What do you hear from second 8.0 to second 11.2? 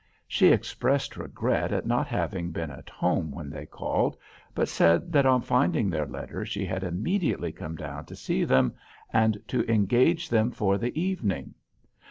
to see them, and to engage them for the